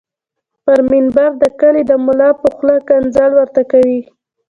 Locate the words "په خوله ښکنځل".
2.41-3.31